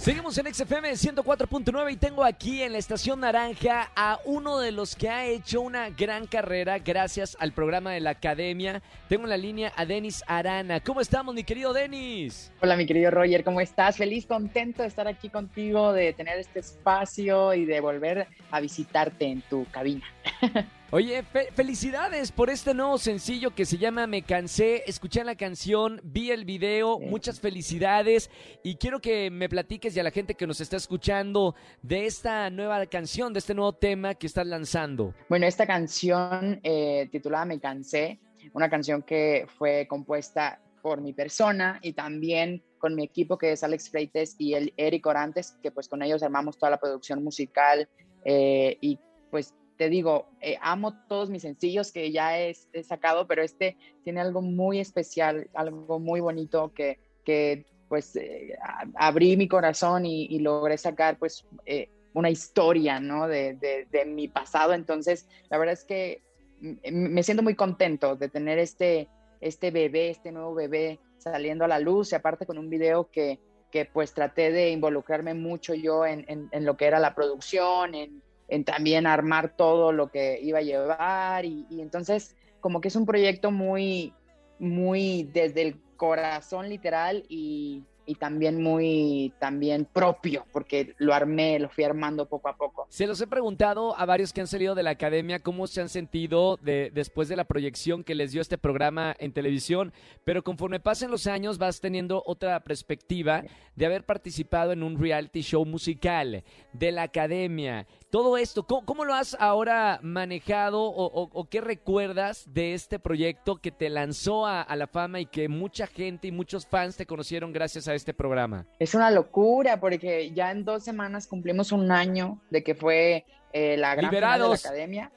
[0.00, 4.96] Seguimos en XFM 104.9 y tengo aquí en la estación naranja a uno de los
[4.96, 8.80] que ha hecho una gran carrera gracias al programa de la academia.
[9.10, 10.80] Tengo en la línea a Denis Arana.
[10.80, 12.50] ¿Cómo estamos, mi querido Denis?
[12.62, 13.98] Hola, mi querido Roger, ¿cómo estás?
[13.98, 19.26] Feliz, contento de estar aquí contigo, de tener este espacio y de volver a visitarte
[19.26, 20.06] en tu cabina.
[20.92, 21.22] Oye,
[21.54, 24.82] felicidades por este nuevo sencillo que se llama Me Cansé.
[24.88, 28.28] Escuché la canción, vi el video, muchas felicidades
[28.64, 32.50] y quiero que me platiques y a la gente que nos está escuchando de esta
[32.50, 35.14] nueva canción, de este nuevo tema que estás lanzando.
[35.28, 38.18] Bueno, esta canción eh, titulada Me Cansé,
[38.52, 43.62] una canción que fue compuesta por mi persona y también con mi equipo que es
[43.62, 47.88] Alex Freites y el Eric Orantes, que pues con ellos armamos toda la producción musical
[48.24, 48.98] eh, y
[49.30, 54.20] pues te digo, eh, amo todos mis sencillos que ya he, sacado, pero este tiene
[54.20, 58.58] algo muy especial, algo muy bonito que, que pues eh,
[58.94, 63.26] abrí mi corazón y, logré sacar pues eh, una historia, ¿no?
[63.26, 64.74] De, de, mi pasado.
[64.74, 66.20] Entonces, la verdad es que
[66.60, 69.08] me siento muy contento de tener este,
[69.40, 73.38] este bebé, este nuevo bebé saliendo a la luz y aparte con un video que,
[73.70, 78.20] que pues traté de involucrarme mucho yo en, en lo que era la producción, en
[78.50, 83.06] en también armar todo lo que iba a llevar y, entonces como que es un
[83.06, 84.12] proyecto muy,
[84.58, 91.68] muy desde el corazón literal y, y también muy también propio, porque lo armé, lo
[91.68, 92.86] fui armando poco a poco.
[92.88, 95.88] Se los he preguntado a varios que han salido de la academia cómo se han
[95.88, 99.92] sentido de, después de la proyección que les dio este programa en televisión,
[100.24, 103.44] pero conforme pasen los años vas teniendo otra perspectiva
[103.76, 107.86] de haber participado en un reality show musical de la academia.
[108.10, 113.88] Todo esto, ¿cómo, lo has ahora manejado o, qué recuerdas de este proyecto que te
[113.88, 117.86] lanzó a, a la fama y que mucha gente y muchos fans te conocieron gracias
[117.86, 118.66] a este programa?
[118.80, 123.76] Es una locura porque ya en dos semanas cumplimos un año de que fue eh,
[123.76, 124.62] la gran liberados.
[124.62, 125.12] de la academia.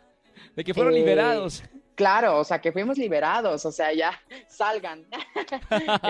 [0.56, 1.64] De que fueron eh, liberados.
[1.96, 5.06] Claro, o sea, que fuimos liberados, o sea, ya salgan.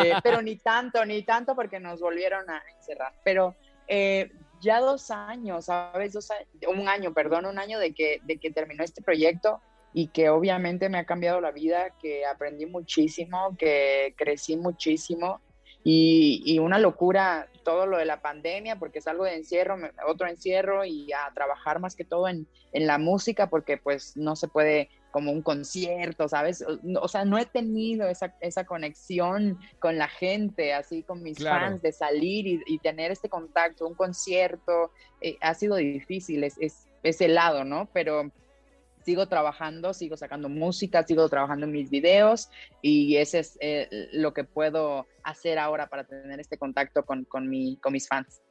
[0.04, 3.14] Eh, pero ni tanto, ni tanto porque nos volvieron a encerrar.
[3.24, 3.56] Pero
[4.64, 6.18] ya dos años, ¿sabes?
[6.68, 9.62] un año, perdón, un año de que, de que terminó este proyecto
[9.94, 15.42] y que obviamente me ha cambiado la vida, que aprendí muchísimo, que crecí muchísimo
[15.84, 20.86] y, una locura todo lo de la pandemia, porque es algo de encierro, otro encierro
[20.86, 25.32] y a trabajar más que todo en, la música, porque pues no se puede como
[25.32, 26.66] un concierto, ¿sabes?
[27.00, 31.84] O, sea, no he tenido esa, esa, conexión con la gente, así con mis fans,
[31.84, 34.90] de salir y, tener este contacto, un concierto,
[35.22, 37.88] eh, ha sido difícil, es, es, es helado, ¿no?
[37.94, 38.32] Pero
[39.06, 42.50] sigo trabajando, sigo sacando música, sigo trabajando en mis videos
[42.82, 47.48] y ese es eh, lo que puedo hacer ahora para tener este contacto con, con,
[47.48, 48.42] mi, con mis fans.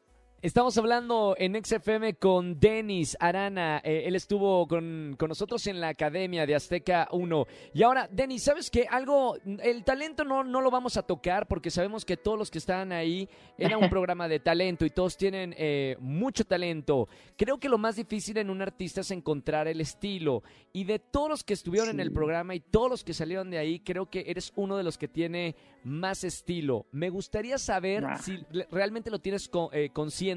[0.43, 3.81] Estamos hablando en XFM con Denis Arana.
[3.85, 7.47] Eh, él estuvo con, nosotros en la Academia de Azteca 1.
[7.75, 8.89] Y ahora, Denis, ¿sabes qué?
[8.91, 12.59] Algo, el talento no, no lo vamos a tocar porque sabemos que todos los que
[12.59, 17.09] están ahí era un programa de talento y todos tienen eh, mucho talento.
[17.37, 20.43] Creo que lo más difícil en un artista es encontrar el estilo.
[20.73, 23.59] Y de todos los que estuvieron en el programa y todos los que salieron de
[23.59, 25.55] ahí, creo que eres uno de los que tiene
[25.85, 26.87] más estilo.
[26.91, 30.32] Me gustaría saber si realmente lo tienes eh, consciente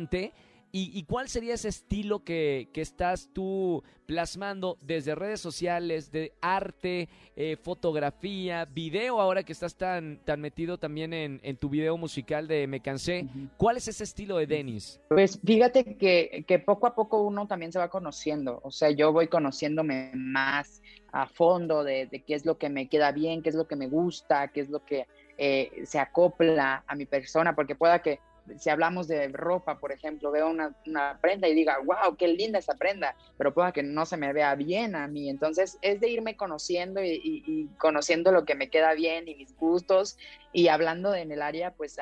[0.78, 7.08] y, cuál sería ese estilo que, estás tú plasmando desde redes sociales, de arte,
[7.38, 12.68] eh, fotografía, video, ahora que estás tan, tan metido también en, tu video musical de
[12.68, 13.26] Me Cansé.
[13.56, 15.00] ¿Cuál es ese estilo de Denis?
[15.08, 18.60] Pues fíjate que, que poco a poco uno también se va conociendo.
[18.62, 20.82] O sea, yo voy conociéndome más
[21.14, 23.78] a fondo de, de, qué es lo que me queda bien, qué es lo que
[23.78, 25.08] me gusta, qué es lo que
[25.38, 28.20] eh, se acopla a mi persona, porque pueda que
[28.58, 30.74] si hablamos de ropa, por ejemplo, veo una,
[31.22, 34.56] prenda y diga, wow, qué linda esa prenda, pero pueda que no se me vea
[34.56, 35.30] bien a mí.
[35.30, 40.18] Entonces es de irme conociendo y, conociendo lo que me queda bien y mis gustos
[40.54, 41.98] y hablando en el área, pues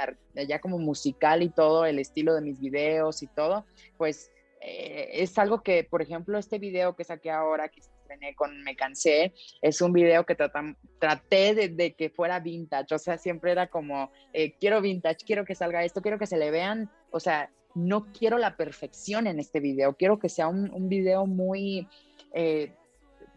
[0.47, 3.65] ya como musical y todo, el estilo de mis videos y todo,
[3.97, 4.31] pues
[4.61, 7.81] eh, es algo que, por ejemplo, este video que saqué ahora, que
[8.35, 13.51] con Me Cansé, es un video que traté de, que fuera vintage, o sea, siempre
[13.51, 17.19] era como, eh, quiero vintage, quiero que salga esto, quiero que se le vean, o
[17.19, 21.87] sea, no quiero la perfección en este video, quiero que sea un, video muy...
[22.33, 22.73] Eh,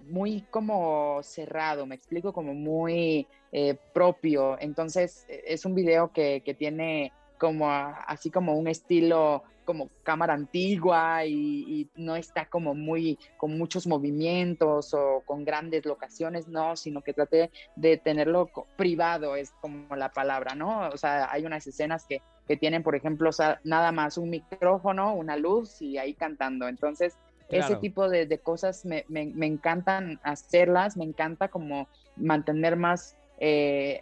[0.09, 4.57] muy como cerrado, me explico, como muy eh, propio.
[4.61, 11.27] Entonces es un video que, que tiene como así como un estilo como cámara antigua
[11.27, 17.13] y, no está como muy con muchos movimientos o con grandes locaciones, no, sino que
[17.13, 20.89] traté de tenerlo privado, es como la palabra, ¿no?
[20.89, 23.31] O sea, hay unas escenas que, que tienen, por ejemplo,
[23.65, 26.69] nada más un micrófono, una luz y ahí cantando.
[26.69, 27.19] Entonces,
[27.49, 34.01] ese tipo de, cosas me, me, encantan hacerlas, me encanta como mantener más, eh,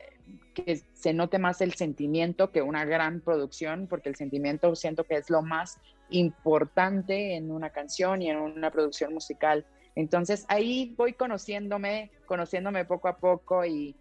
[0.54, 5.16] que se note más el sentimiento que una gran producción, porque el sentimiento siento que
[5.16, 5.78] es lo más
[6.10, 9.66] importante en una canción y en una producción musical.
[9.94, 13.96] Entonces ahí voy conociéndome, conociéndome poco a poco y,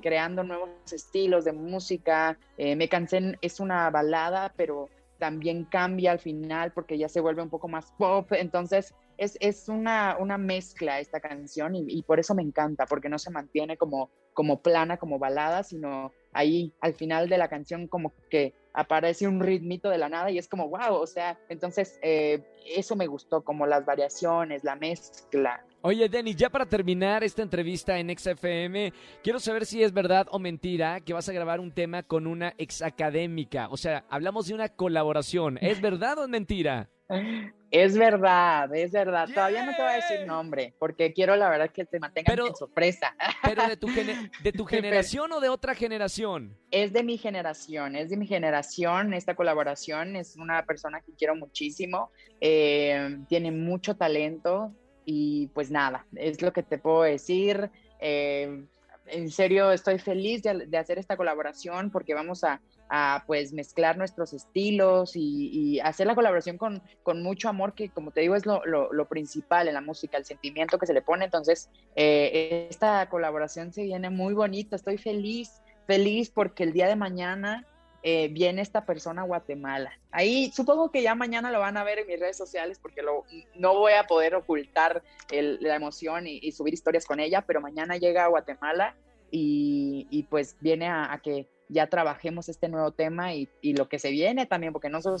[0.00, 2.38] creando nuevos estilos de música.
[2.56, 4.88] Eh, me cansé, es una balada, pero
[5.24, 8.30] también cambia al final porque ya se vuelve un poco más pop.
[8.32, 13.08] Entonces es, es una, una mezcla esta canción y, y, por eso me encanta, porque
[13.08, 17.88] no se mantiene como, como plana, como balada, sino ahí al final de la canción
[17.88, 21.98] como que aparece un ritmito de la nada y es como, wow, o sea, entonces
[22.02, 25.64] eh, eso me gustó, como las variaciones, la mezcla.
[25.80, 28.92] Oye, Denny, ya para terminar esta entrevista en XFM,
[29.22, 32.54] quiero saber si es verdad o mentira que vas a grabar un tema con una
[32.58, 33.68] ex académica.
[33.70, 35.58] O sea, hablamos de una colaboración.
[35.60, 36.88] ¿Es verdad o es mentira?
[37.74, 39.28] Es verdad, es verdad.
[39.34, 42.54] Todavía no te voy a decir nombre, porque quiero la verdad que te mantengan en
[42.54, 43.16] sorpresa.
[43.42, 46.56] ¿Pero de tu, de tu generación o de otra generación?
[46.70, 49.12] Es de mi generación, es de mi generación.
[49.12, 52.12] Esta colaboración es una persona que quiero muchísimo.
[52.40, 54.72] Eh, tiene mucho talento
[55.04, 57.72] y pues nada, es lo que te puedo decir.
[57.98, 58.66] Eh,
[59.06, 64.32] en serio, estoy feliz de hacer esta colaboración porque vamos a a pues mezclar nuestros
[64.32, 68.64] estilos y, hacer la colaboración con, con, mucho amor, que como te digo es lo,
[68.64, 71.24] lo, principal en la música, el sentimiento que se le pone.
[71.24, 76.96] Entonces, eh, esta colaboración se viene muy bonita, estoy feliz, feliz porque el día de
[76.96, 77.66] mañana
[78.02, 79.98] eh, viene esta persona a Guatemala.
[80.10, 83.24] Ahí supongo que ya mañana lo van a ver en mis redes sociales porque lo,
[83.54, 88.24] no voy a poder ocultar la emoción y, subir historias con ella, pero mañana llega
[88.24, 88.94] a Guatemala
[89.30, 94.46] y, pues viene a que ya trabajemos este nuevo tema y, lo que se viene
[94.46, 95.16] también, porque no solo,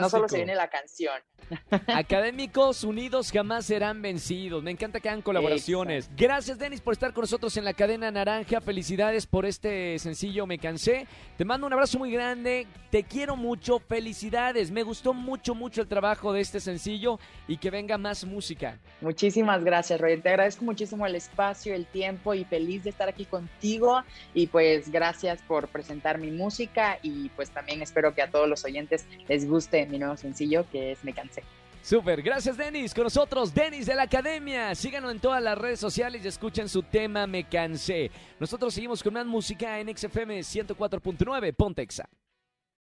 [0.00, 1.14] no solo se viene la canción.
[1.88, 4.62] Académicos unidos jamás serán vencidos.
[4.62, 6.10] Me encanta que hagan colaboraciones.
[6.16, 8.60] Gracias, Denis, por estar con nosotros en la cadena naranja.
[8.60, 11.06] Felicidades por este sencillo Me Cansé.
[11.36, 12.66] Te mando un abrazo muy grande.
[12.90, 13.78] Te quiero mucho.
[13.78, 14.70] Felicidades.
[14.70, 17.18] Me gustó mucho, mucho el trabajo de este sencillo
[17.48, 18.78] y que venga más música.
[19.00, 20.20] Muchísimas gracias, Roy.
[20.20, 24.02] Te agradezco muchísimo el espacio, el tiempo y feliz de estar aquí contigo.
[24.32, 28.64] Y pues gracias por presentar mi música y pues también espero que a todos los
[28.64, 31.42] oyentes les guste mi nuevo sencillo que es Me Cansé.
[31.82, 32.94] Súper, gracias Denis.
[32.94, 34.74] Con nosotros, Denis de la Academia.
[34.74, 38.10] Síganos en todas las redes sociales y escuchen su tema Me Cansé.
[38.40, 42.08] Nosotros seguimos con más música en XFM 104.9 Pontexa.